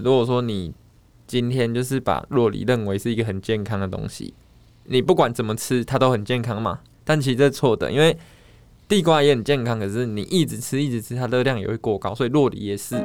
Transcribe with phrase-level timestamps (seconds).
[0.00, 0.72] 如果说你
[1.26, 4.34] 今天就是把洛梨认为是一个很健康的东西，
[4.84, 6.80] 你不管怎么吃，它都很健康嘛？
[7.04, 8.16] 但其实这是错的，因为
[8.88, 12.96] 地瓜也很健康，可是你一直吃一直吃，它热量也会过高，所以洛梨也是。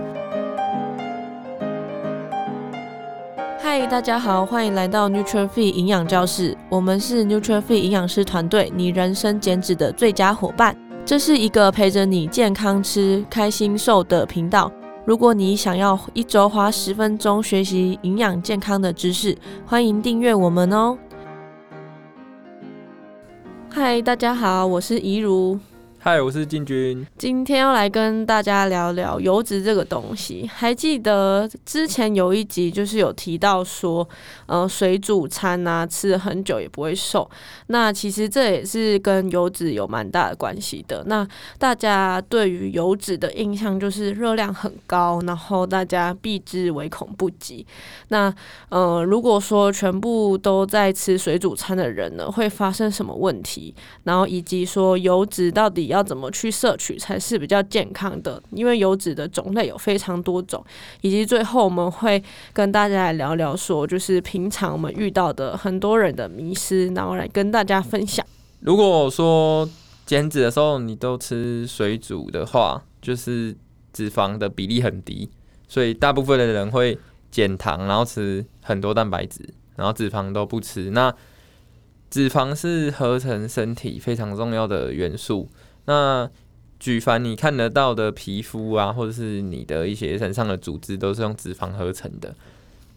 [3.59, 10.75] 嗨，大家好，欢迎来到 Nuture Fit 营养教室，我们是 Nuture Fit 营养师团队，你人生减脂的最佳伙伴。
[11.05, 14.71] 这是一个陪着你健康吃、开心瘦的频道。
[15.05, 20.97] 如果你想要一周花十分钟学习营养健康的知识，欢迎订阅我们哦。
[23.69, 25.59] 嗨，大家好，我是怡如。
[26.07, 27.03] 嗨，我是进军。
[27.17, 30.47] 今天要来跟大家聊聊油脂这个东西。
[30.53, 34.07] 还记得之前有一集就是有提到说，
[34.45, 37.27] 呃，水煮餐啊，吃了很久也不会瘦。
[37.69, 41.03] 那其实这也是跟油脂有蛮大的关系的。
[41.07, 41.27] 那
[41.57, 47.65] 大家对于油脂的印象就是热量很高，然后大家避之唯恐不及。
[48.09, 48.31] 那
[48.69, 53.73] 呃，如果说全部都在吃水煮餐的人呢，会发生什么问题？
[54.03, 58.41] 然后以及说油脂到底要要怎么去摄取才是比较健康的？
[58.51, 60.63] 因为油脂的种类有非常多种，
[60.99, 68.25] 以及最后我们会跟大家来聊聊说，就是平常我们遇到的很多人的迷失，然后来跟大家分享。
[68.59, 69.67] 如果说
[70.05, 73.55] 减脂的时候你都吃水煮的话，就是
[73.93, 75.29] 脂肪的比例很低，
[75.67, 76.97] 所以大部分的人会
[77.31, 80.89] 减糖，然后吃很多蛋白质，然后脂肪都不吃。
[80.91, 81.13] 那
[82.09, 85.49] 脂肪是合成身体非常重要的元素。
[85.85, 86.29] 那
[86.79, 92.35] 举凡你看得到的皮肤啊，或者是你的一些身上的组织，都是用脂肪合成的。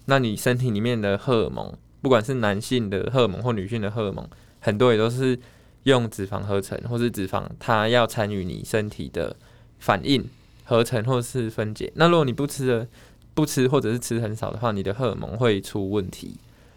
[0.07, 1.73] 那你身体里面的荷尔蒙，
[2.03, 4.29] 不管是男性的荷尔蒙或女性的荷尔蒙，
[4.61, 5.39] 很多也都是
[5.85, 9.37] 用脂肪合成，或是脂肪它要参与你身体的
[9.79, 10.27] 反应
[10.65, 11.93] 合成或是分解。
[11.95, 12.89] 那如果你不吃的
[13.35, 16.37] 不吃，或者是吃很少的话，你的荷尔蒙会出问题，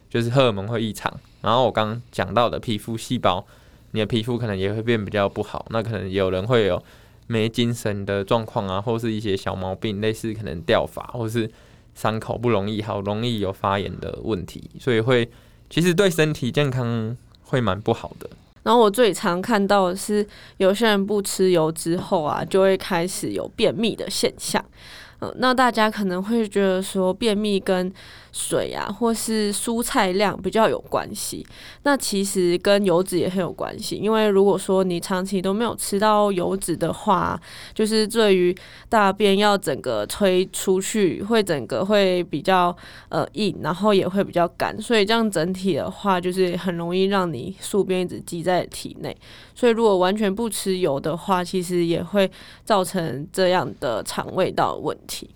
[0.10, 1.20] 就是荷尔蒙会异常。
[1.42, 3.46] 然后我刚讲到的皮肤细胞。
[3.92, 6.82] 你的皮肤可能也会变比较不好，那可能有人会有
[7.28, 11.50] 没精神的状况啊，或是一些小毛病，类似可能掉发，或是
[11.94, 15.30] 伤口不容易好，容易有发炎的问题，所以会
[15.70, 18.30] 其实对身体健康会蛮不好的。
[18.64, 20.26] 然后我最常看到的是，
[20.58, 24.64] 有些人不吃油之后啊，就会开始有便秘的现象。
[25.20, 27.92] 嗯，那大家可能会觉得说，便秘跟
[28.32, 31.46] 水啊，或是蔬菜量比较有关系。
[31.84, 37.40] 那其实跟油脂也很有关系，因为如果说你长期都没有吃到油脂的话，
[37.74, 38.56] 就是对于
[38.90, 42.76] 大便要整个推出去，会整个会比较
[43.10, 49.16] 呃硬，然后也会比较干，所以这样整体的话，就是很容易让你宿便一直积在体内。
[49.54, 52.30] 所以如果完全不吃油的话，其实也会
[52.64, 55.30] 造成这样的肠胃道问题。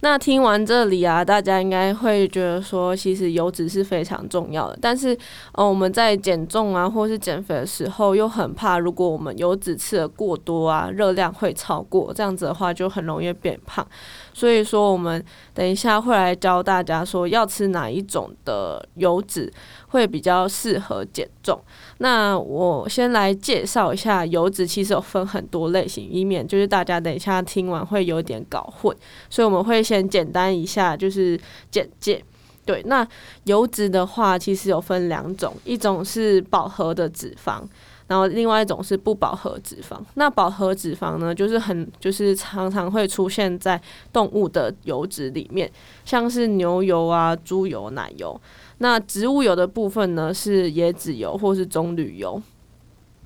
[0.00, 4.78] 那听完这里啊，大家应该会觉得说，其实油脂是非常重要的。
[4.80, 5.16] 但是，
[5.52, 13.86] 呃，我们在减重啊，或是减肥的时候，又很怕，如果我们油脂吃的过多啊，热量会超过，这样子的话，就很容易变胖。
[14.34, 15.24] 所以说，我们
[15.54, 19.50] 等一下会来教大家说，要吃哪一种的油脂
[19.88, 21.58] 会比较适合减重。
[21.98, 28.94] 那我先来介绍一下油脂，其实有分很多类型，以免就是大家等一下听完会有点搞混。
[29.30, 31.40] 所以我们会先简单一下，就是
[31.70, 32.22] 简介。
[32.66, 33.06] 对，那
[33.44, 37.62] 油脂的话，其实有分两种，一种是饱和的脂肪。
[38.06, 43.80] 然后另外一种是不饱和脂肪，那饱和脂肪呢，就是很就是常常会出现在
[44.12, 45.70] 动物的油脂里面，
[46.04, 48.38] 像是牛油啊、猪油、奶油。
[48.78, 52.42] 那植物油的部分呢，是椰子油或是棕榈油。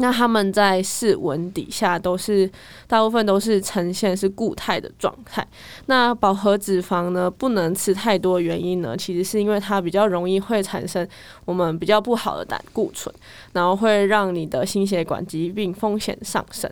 [0.00, 2.48] 那它们在室温底下都是
[2.86, 5.46] 大部分都是呈现是固态的状态。
[5.86, 11.06] 那饱和脂肪呢，不能吃太多，原因呢，其实是因为它比较容易会产生
[11.44, 13.12] 我们比较不好的胆固醇，
[13.52, 16.70] 然后会让你的心血管疾病风险上升。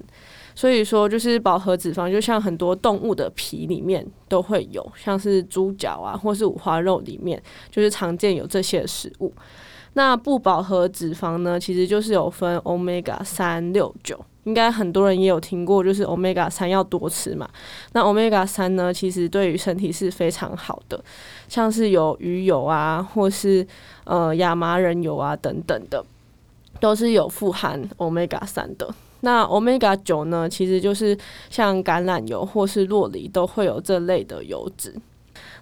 [0.55, 9.31] 所以说，就是饱和脂肪，就像很多动物的皮里面都会有，像是猪脚啊，或是五花肉里面，就是常见有这些食物。
[9.99, 17.49] 那不饱和脂肪呢，其实就是有分 Omega 三六九，应该很多人也有听过，就是 Omega 三要多吃嘛。
[17.95, 21.03] 那 Omega 三呢，其实对于身体是非常好的，
[21.49, 23.67] 像是有鱼油啊，或是
[24.05, 26.05] 呃亚麻仁油啊等等的，
[26.79, 28.95] 都是有富含 Omega 三的。
[29.21, 31.17] 那 Omega 九呢，其实就是
[31.49, 34.95] 像橄榄油或是洛梨都会有这类的油脂。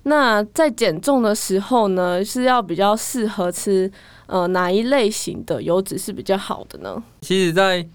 [0.05, 3.91] 那在减重的时候呢，是要比较适合吃。
[4.27, 7.03] 呃，哪一类型的油脂是比较好的呢？
[7.21, 7.87] 其实，在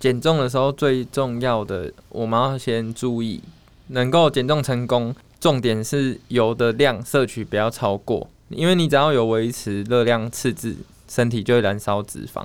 [0.00, 3.40] 减重的时候，最重要的我们要先注意，
[3.86, 10.74] 能够减重成功，重点是油的量摄取不要超过，因为你只要有维持热量赤字，
[11.06, 12.44] 身体就会燃烧脂肪。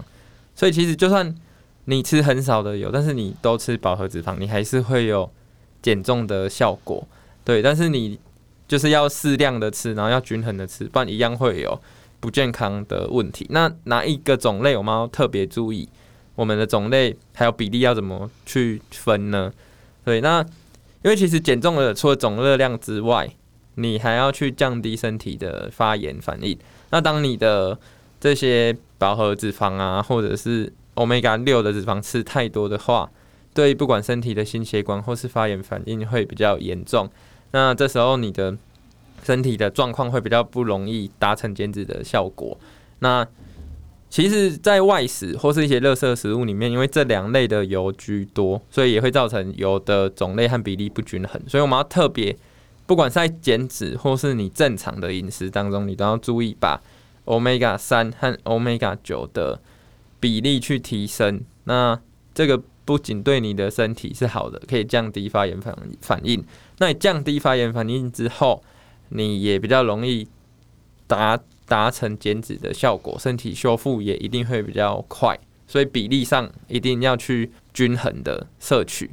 [0.54, 1.36] 所以其实就算
[1.86, 5.28] 你吃很少的油，但是你都吃饱和脂肪，你还是会有
[5.82, 7.04] 减重的效果。
[7.44, 8.20] 对，但是你
[8.74, 11.80] 就是要适量的吃，然后要均衡的吃，不然一样会有
[12.20, 13.46] 不健康的问题。
[13.52, 15.88] 那哪一个种类我们要特别注意？
[16.34, 19.54] 我们的种类还有比例要怎么去分呢？
[20.04, 20.42] 对，那
[21.04, 23.30] 因为其实减重的除了总热量之外，
[23.76, 26.58] 你还要去降低身体的发炎反应。
[26.90, 27.78] 那当你的
[28.20, 33.08] 这些饱和脂肪啊，或者是 Omega 六的脂肪吃太多的话，
[33.54, 37.08] 对不管身体的心血管或是发炎反应会比较严重。
[37.54, 38.56] 那这时候你的
[39.24, 42.58] 身体的状况会比较不容易达成减脂的效果。
[43.00, 43.26] 那
[44.10, 51.42] 其实，在外食或是一些垃圾食物里面，因为这两类的油居多，所以也会造成油的种类和比例不均衡。
[51.48, 52.36] 所以我们要特别，
[52.86, 56.80] 不管是在减脂或是你正常的饮食当中，你都要注意把
[57.26, 59.60] Omega 三和 Omega 九的
[60.20, 61.42] 比例去提升。
[61.64, 62.00] 那
[62.36, 66.44] 这个不仅对你的身体是好的，可以降低发炎反反应。
[66.78, 68.64] 那你降低发炎反应之后，
[69.10, 70.28] 你也比较容易
[71.08, 71.40] 达。
[71.66, 79.10] 达成减脂的效果，身体修复也一定会比较快，所以比例上一定要去均衡的摄取。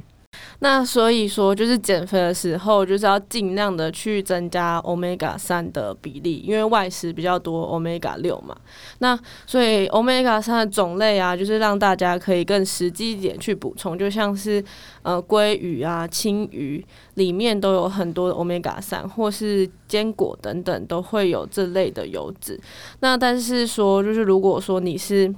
[0.63, 8.55] 那所以说，就是减肥的时候，就是要尽量的去增加 Omega 三的比例，因为外食比较多 Omega 六嘛。
[8.99, 9.17] 那
[9.47, 14.63] 所以 Omega 三的种类啊，就是让大家可以更实际一点去补充，就像是
[15.01, 16.85] 呃鲑鱼啊、青鱼
[17.15, 22.59] 里面都有很多的 Omega 三，或是坚果等等都会有这类的油脂。
[22.99, 25.33] 那但是说，就是如果说你是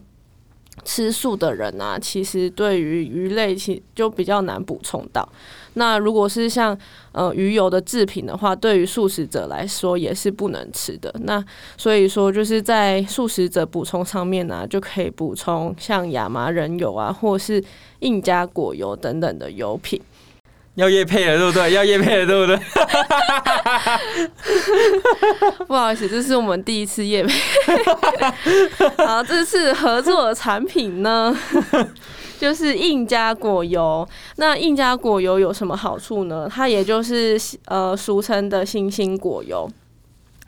[0.84, 5.28] 吃素的人啊，其实对于鱼类其就比较难补充到。
[5.75, 6.78] 那如果是像
[7.14, 11.14] 呃鱼油的制品的话，对于素食者来说也是不能吃的。
[11.22, 11.44] 那
[11.78, 17.64] 所以说就是在素食者补充上面呢、就可以补充像亚麻仁油啊，或是
[18.00, 20.02] 印加果油等等的油品。
[20.75, 21.72] 要叶配了，对不对？
[21.74, 22.58] 要叶配了，对不对？
[25.68, 27.34] 不好意思，这是我们第一次验配。
[29.06, 31.36] 好，这次合作的产品呢，
[32.40, 34.07] 就是印加果油。
[34.38, 36.50] 那印加果油有什么好处呢？
[36.50, 39.69] 它也就是呃俗称的星星果油。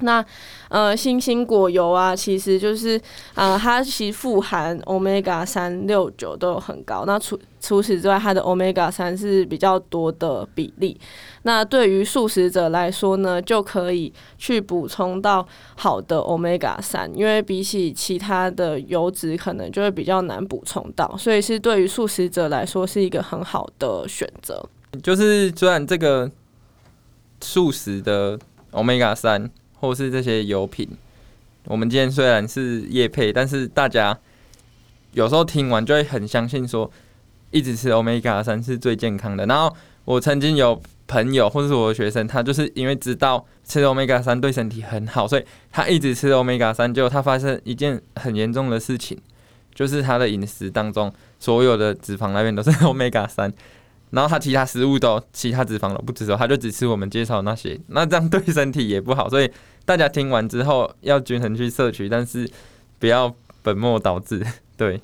[0.05, 0.23] 那
[0.69, 2.99] 呃，星星果油啊，其实就是
[3.33, 7.03] 呃，它其实富含 Omega 三六九都有很高。
[7.05, 10.99] 那除除此之外，它的 Omega 三是比较多的比例。
[11.43, 24.63] 那对于素食者来说呢，就可以去补充到好的 Omega 三，因为比起其他的油脂，可能就会比较难补充到，所以是对于素食者来说是一个很好的选择。
[25.03, 26.29] 就是虽然这个
[27.41, 28.39] 素食的
[28.71, 29.49] Omega 三。
[29.80, 30.88] 或是这些油品，
[31.66, 34.18] 我们今天虽然是夜配，但是大家
[35.13, 36.89] 有时候听完就会很相信说，
[37.51, 39.45] 一直吃 Omega 三是最健康的。
[39.45, 39.75] 然后
[40.06, 49.18] 我曾经有朋友或者是我的学生，他就是因为知道吃 Omega 三对身体很好，所以他一直吃 Omega 三，结果他发生一件很严重的事情，
[49.74, 53.54] 就是他的饮食当中所有的脂肪来源都是 Omega 三。
[54.15, 59.29] 然后他其他食物都，其他脂肪都不吃，他就只吃我们介绍那些，那这样对身体也不好。
[59.29, 59.51] 所以
[59.83, 62.50] 大家听完之后要均衡去摄取，但是
[62.98, 64.41] 不要本末倒置。
[64.77, 65.01] 对，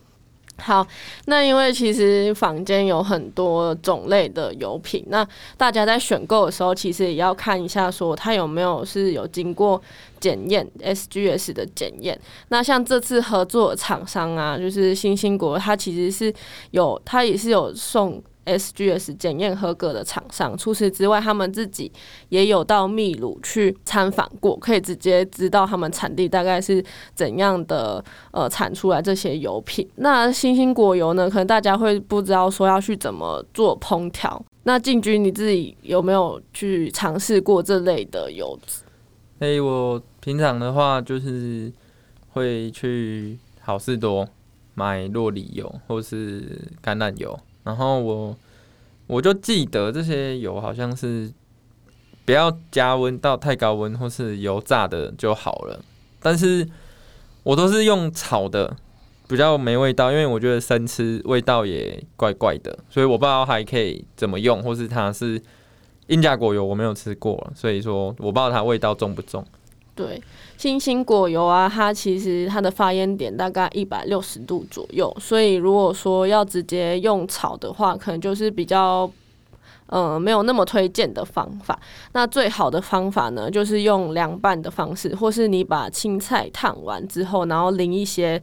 [0.60, 0.88] 好，
[1.26, 5.28] 那因为其实坊间有很多种类的油品，那
[5.58, 9.82] 大家在选购的时候，其实也要看一下，说它有没有是有经过
[10.22, 12.18] 检验 SGS 的检验。
[12.48, 16.34] 那像这次合作厂商啊，就是星星国，它其实是
[16.72, 18.24] 有，它也是有送。
[18.46, 21.92] SGS 检验合格的厂商，除此之外，他们自己
[22.30, 26.84] 也有到秘鲁去参访过，可以直接知道他们产地大概是
[27.14, 29.88] 怎样的，呃，产出来这些油品。
[29.96, 31.30] 那星星果油呢？
[31.30, 34.44] 可能大家会不知道说要去怎么做烹调。
[34.64, 38.84] 那进军你自己有没有去尝试过这类的油脂？
[39.40, 41.72] 哎、欸，我平常的话就是
[42.30, 44.28] 会去好事多
[44.76, 47.40] 买洛里油或是橄榄油。
[47.64, 48.36] 然后我
[49.08, 51.32] 我就记得这些油好像是
[52.26, 55.80] 不要加温到太高温或是油炸的就好了，
[56.22, 56.68] 但是
[57.44, 58.76] 我都是用炒的，
[59.28, 65.42] 比较没味道，因为我觉得生吃味道也怪怪的，所以我不知道还可以怎么用，或是它是
[66.08, 69.46] 印加果油我没有吃过，所以说我不知道它味道重不重。
[70.02, 70.22] 对，
[70.58, 79.12] 星星果油啊，它其实它的发烟点大概一百六十度左右，所以如果说要直接用炒的话，可能就是比较
[79.86, 81.80] 呃没有那么推荐的方法。
[82.14, 88.42] 那最好的方法呢，就是用凉拌的方式，或是你把青菜烫完之后，然后淋一些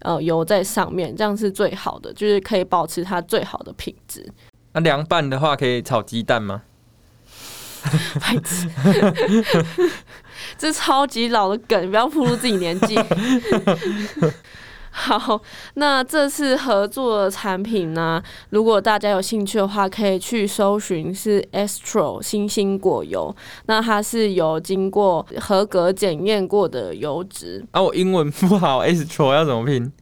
[0.00, 4.30] 呃油在上面，这样是最好的，就是可以保持它最好的品质。
[4.72, 6.62] 那凉拌的话，可以炒鸡蛋吗？
[8.20, 8.68] 白痴，
[10.56, 12.98] 这超级老的梗，不要暴露自己年纪。
[14.90, 15.40] 好，
[15.74, 23.32] 那这次合作的产品呢，如果大家有兴趣的话，可以去搜寻是 Astro 星星果油。
[23.66, 27.64] 那它是有经过合格检验过的油脂。
[27.70, 29.92] 啊，我英文不好，Astro 要怎么拼？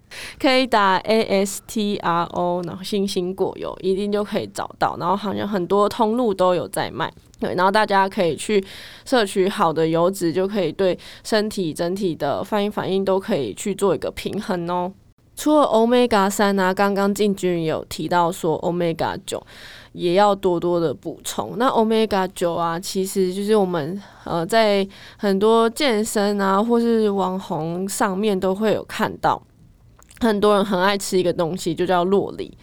[0.40, 4.96] 可以打 A S T R O，然后星星果油一定就可以找到。
[4.98, 7.12] 然后好像很多通路都有在卖。
[7.38, 8.64] 对，然后大家可以去
[9.04, 14.92] 摄取好的油脂，就可以对身体整体的反应反应都可以去做一个平衡哦。
[15.36, 19.46] 除了 Omega 三啊，刚刚进军有提到说 Omega 九
[19.92, 21.56] 也要多多的补充。
[21.58, 24.88] 那 Omega 九啊，其实就是我们呃在
[25.18, 29.42] 很多健身啊或是网红上面都会有看到，
[30.20, 32.56] 很多人很爱吃一个东西，就叫洛梨。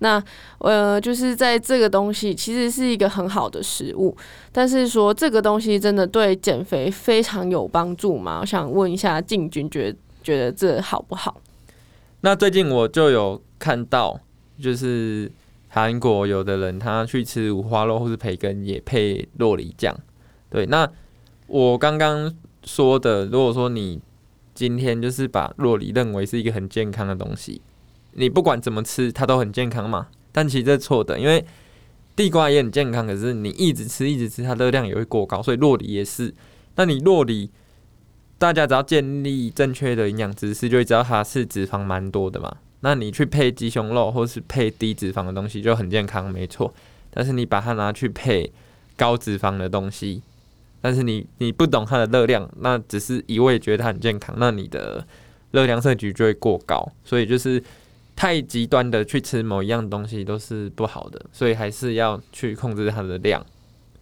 [0.00, 0.22] 那
[0.58, 4.16] 呃，就是在这个东西其实是一个很好的食物，
[4.50, 8.40] 但是说这个东西真的对减肥非常有帮助吗？
[8.40, 11.40] 我想问一下进军，觉觉得这好不好？
[12.22, 14.18] 那最近我就有看到，
[14.60, 15.30] 就是
[15.68, 19.94] 韩国有的人他去吃五花肉或是培根也配洛梨酱。
[20.48, 20.90] 对，那
[21.46, 24.00] 我刚刚说的，如果说你
[24.54, 27.60] 今天就是把洛梨认为是一个很健康的东西。
[28.12, 30.08] 你不管怎么吃，它都很健康嘛？
[30.32, 31.44] 但其实这错的，因为
[32.14, 36.32] 地瓜也很健康，可是你一直吃一直吃，它热量也会过高，所以酪梨也是。
[36.76, 37.50] 那你酪梨，
[38.38, 42.58] 大家只要建立正确的营养知识，就会知道它是脂肪蛮多的嘛。
[42.80, 46.72] 那你去配鸡胸肉或是配低脂肪的东西就很健康，没错。
[47.10, 48.52] 但是你把它拿去配
[48.96, 50.22] 高脂肪的东西，
[50.80, 55.04] 但是你你不懂它的热量，那只是一味觉得它很健康，那你的
[55.50, 57.62] 热量摄取就会过高，所以就是。
[58.20, 63.42] 太极端的去吃某一样东西都是不好的，所以还是要去控制它的量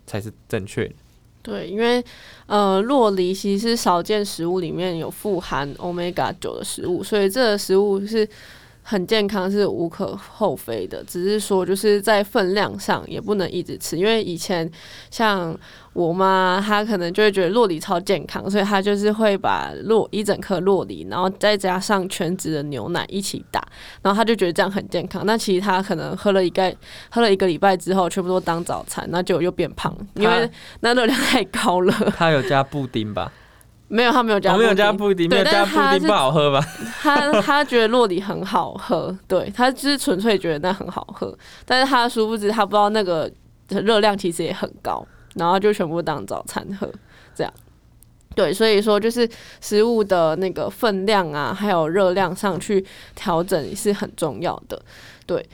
[0.09, 0.95] 才是正确的。
[1.41, 2.05] 对，因为
[2.47, 8.29] 呃，洛梨其实是少见食物里面有富含 Omega 九的食物，所以这个食物是。
[8.91, 14.67] 很健康是无可厚非的，只是说就是在分量上也不能一直吃，因为以前
[15.11, 15.55] 像
[15.99, 23.61] 我妈，她可能就会觉得洛梨超健康，所以她就是会把洛一整颗洛梨，然后再加上全脂的牛奶一起打，
[24.01, 25.27] 然后她就觉得这样很健康。
[25.27, 26.73] 那其实她可能喝了一个
[27.11, 30.49] 喝了一个礼拜之后，全部都当早餐，那就又变胖，因为
[30.81, 31.93] 那热量太高了。
[32.17, 33.33] 她有加布丁吧？
[33.89, 36.65] 没有，他没有加，没有加布丁，没有加布丁不好喝吧？
[37.01, 43.29] 他他觉得洛梨很好喝，对，他就是纯粹觉得那很好喝，但是他殊不知他不知道那个
[43.71, 45.03] 热量其实也很高，
[45.35, 46.91] 然后就全部当早餐喝，
[47.35, 47.53] 这样，
[48.35, 49.29] 对，所以说就是
[49.61, 54.81] 食物的那个分量啊，还有热量上去调整是很重要的，
[55.27, 55.45] 对。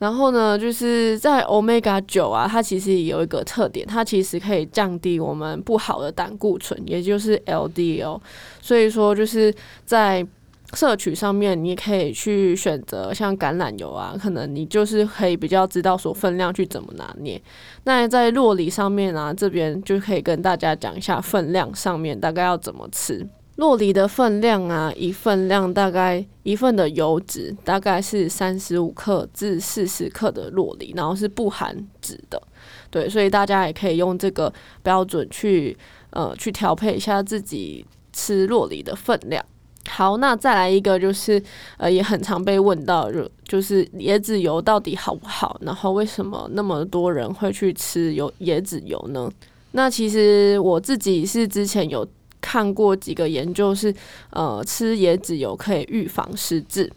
[0.00, 8.20] 然后呢，就是在 Omega 九啊，它其实也有一个特点，它其实可以降低我们不好的胆固醇，也就是 LDL。
[8.60, 9.54] 所以说，就是
[9.86, 10.26] 在
[10.74, 17.40] 摄取上面，你可以去选择像橄榄油啊，可能你就是可以比较知道说分量去怎么拿捏。
[17.84, 23.26] 那在洛梨上面啊，这边就可以跟大家讲一下分量上面大概要怎么吃。
[23.56, 32.42] 洛梨的分量啊，一份量大概一份的油脂大概是三十五克至四十克的洛梨，然后是不含脂的，
[32.90, 34.52] 对，所以大家也可以用这个
[34.82, 35.76] 标准去
[36.10, 39.44] 呃去调配一下自己吃洛梨的分量。
[39.88, 41.42] 好，那再来一个就是
[41.76, 45.58] 呃也很常被问到，就就是椰子油到底好不好？
[45.62, 49.30] 然后为什么那么多人会去吃油椰子油呢？
[49.72, 52.06] 那其实我自己是之前有。
[52.46, 53.92] 看过几个研究是，
[54.28, 56.92] 呃，吃椰子油可以预防失智。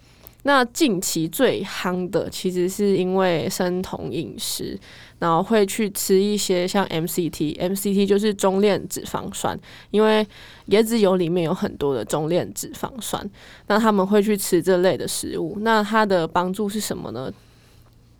[0.48, 4.80] 那近期最夯的，其实是因为生酮饮食，
[5.20, 9.60] 然后会去吃一些像 MCT，MCT 就是中链脂肪酸，
[9.92, 10.26] 因为
[10.70, 13.30] 椰子油里面有很多的中链脂肪酸，
[13.68, 15.58] 那他们会去吃这类的食物。
[15.60, 17.30] 那它的帮助是什么呢？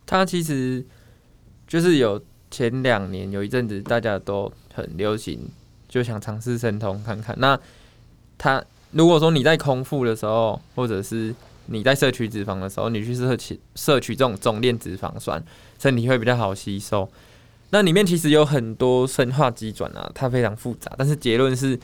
[0.04, 0.84] 它其实
[1.66, 5.40] 就是有前两年有一阵子大家都很流行。
[5.88, 7.34] 就想尝试生酮看看。
[7.38, 7.58] 那
[8.36, 11.34] 他如果说你在空腹的时候，或者是
[11.68, 15.42] 你在摄取脂肪的时候，你去摄取摄取这种中链脂肪酸，
[15.78, 17.08] 身体会比较好吸收。
[17.70, 20.90] 那里面其实有很多生化机转啊，它非常复杂。
[20.96, 21.78] 但是结论是，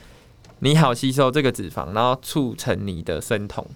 [0.60, 3.66] 你好吸收这个脂肪，然后促成你的生酮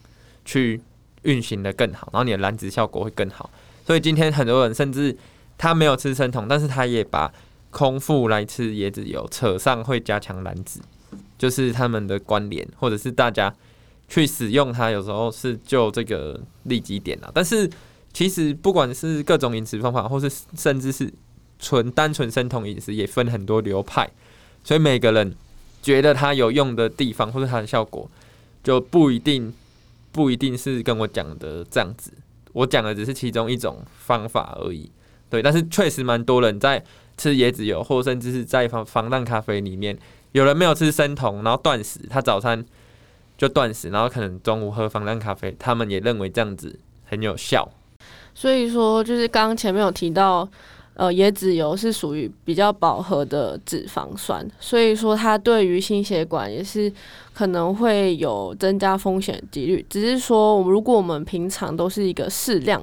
[0.45, 0.81] 去
[1.23, 3.51] 运行得更好，然后你的燃脂效果会更好。
[3.87, 5.15] 所以今天很多人甚至
[5.59, 7.31] 他没有吃生酮，但是他也把
[7.71, 10.81] 空腹来吃椰子油扯上会加强燃脂，
[11.37, 13.55] 就是他们的关联，或者是大家
[14.09, 17.31] 去使用它，有时候是就这个利基点啊。
[17.33, 17.71] 但是
[18.13, 21.13] 其实不管是各种饮食方法，或是甚至是
[21.59, 24.11] 纯单纯生酮饮食，也分很多流派，
[24.65, 25.35] 所以每个人
[25.83, 28.11] 觉得它有用的地方，或者它的效果，
[28.65, 29.53] 就不一定
[30.11, 32.13] 不一定是跟我讲的这样子。
[32.53, 34.91] 我讲的只是其中一种方法而已。
[35.31, 36.83] 对，但是确实蛮多人在
[37.17, 39.97] 吃椰子油，或甚至是在防防弹咖啡里面，
[40.33, 42.65] 有人没有吃生酮，然后断食，他早餐
[43.39, 47.67] 就断食，然后可能中午喝防弹咖啡，他们也认为这样子很有效。
[48.35, 50.47] 所以说，就是刚刚前面有提到，
[50.95, 56.93] 呃，椰子油是属于比较饱和的脂肪酸，所以说它对于心血管也是
[57.33, 59.87] 可能会有增加风险几率。
[59.89, 62.83] 只是说，如果我们平常都是一个适量。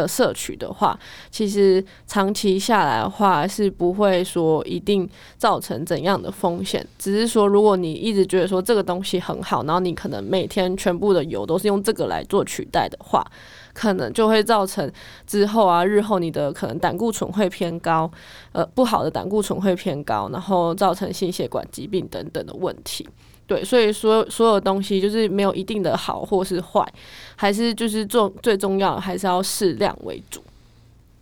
[0.00, 0.98] 的摄取的话，
[1.30, 13.24] 其实长期下来的话是不会说一定造成怎样的风险，只是说如果你一直觉得说这个东西很好，然后你可能每天全部的油都是用这个来做取代的话，
[13.72, 14.90] 可能就会造成
[15.26, 18.10] 之后啊，日后你的可能胆固醇会偏高，
[18.52, 23.08] 呃，不好的胆固醇会偏高，然后造成心血管疾病等等的问题。
[23.50, 26.86] 对，所以所有所有东西就是没有一定的好或是坏，
[27.34, 30.40] 还是就是重最重要的还是要适量为主。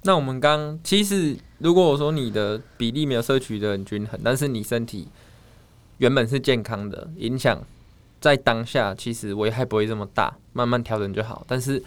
[0.02, 5.08] 那我们刚其实如果我说你的比例没有摄取的很均衡，但是你身体
[5.96, 7.64] 原本是健康的，影响
[8.20, 11.42] 在当下其实危害不会这么大，慢慢调整就好。
[11.48, 11.82] 但是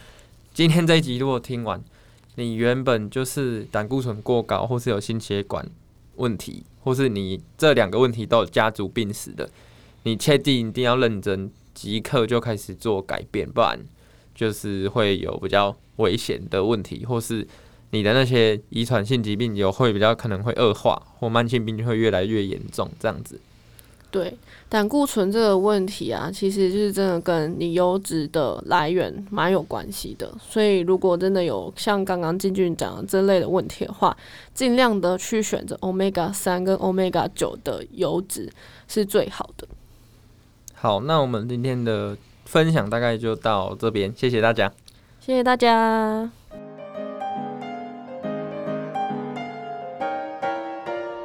[0.55, 1.79] 今天这一集如果听完，
[2.33, 5.63] 你原本就是胆固醇过高，或是有心血管
[6.15, 9.47] 问题，或是你这两个问题都有家族病史的。
[10.03, 13.79] 你确定一定要认真，即刻就开始做改变，不然
[14.33, 17.47] 就是会有比较危险的问题，或是
[17.91, 23.39] 你的那些遗传性疾病有会比较可能会恶化，或慢性病就会越来越严重，这样子。
[24.09, 24.33] 对，
[24.67, 30.29] 胆固醇这个问题啊，其实就是真的跟你油脂的来源蛮有关系的。
[30.37, 34.17] 所以如果真的有像刚刚金俊讲的这类的问题的话，
[34.53, 38.51] 尽量的去选择 Omega 三跟 Omega 九的油脂
[38.87, 39.65] 是最好的。
[40.83, 44.71] 好，那我们今天的分享大概就到这边，谢谢大家，
[45.19, 46.27] 谢谢大家。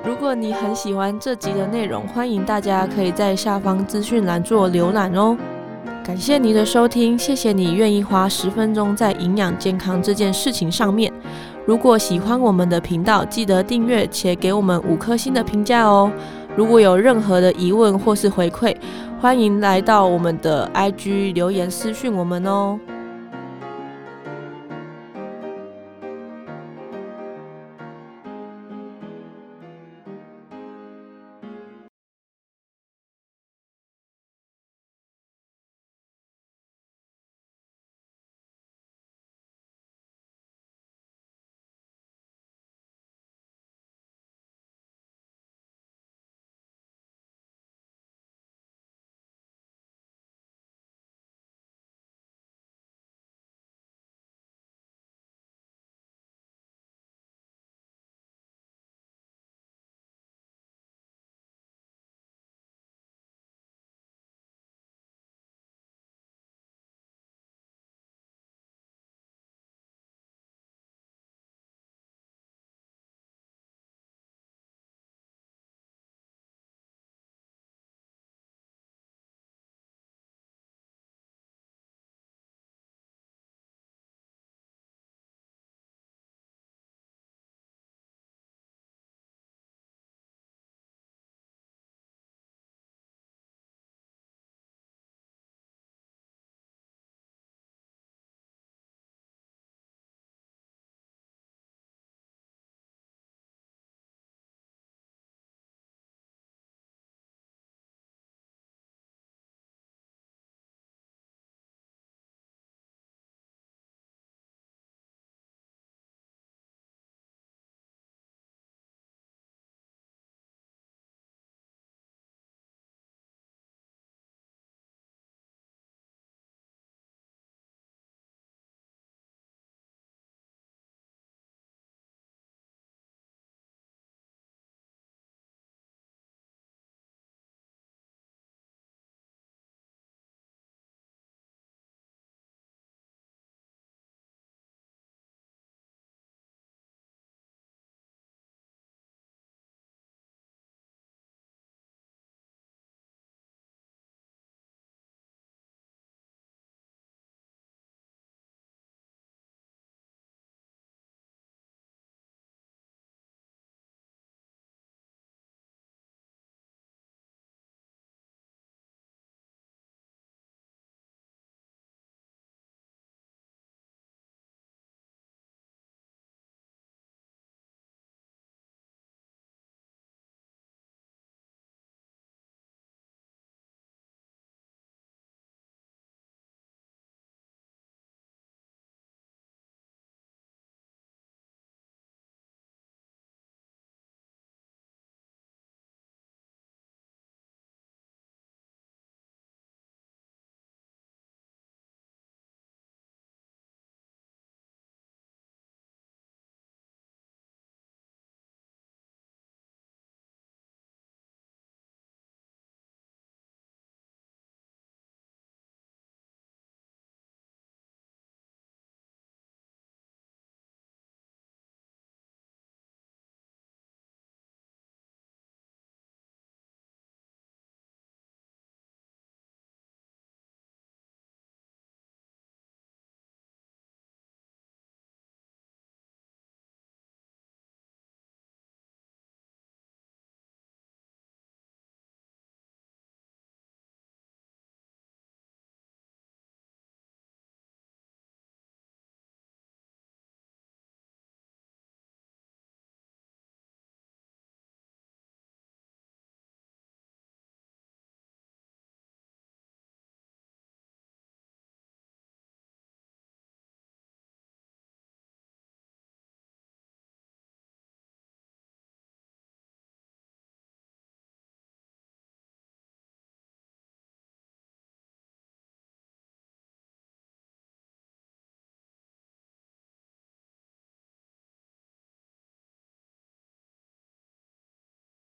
[0.05, 5.35] 如果你很喜欢这集的内容，欢迎大家可以在下方资讯栏做浏览哦。
[6.05, 11.11] 感谢你的收听，谢谢你愿意花十分钟在营养健康这件事情上面。
[11.65, 16.13] 如果喜欢我们的频道，记得订阅且给我们五颗星的评价哦。
[16.55, 18.75] 如果有任何的疑问或是回馈，
[19.19, 22.79] 欢迎来到我们的 IG 留言私讯我们哦。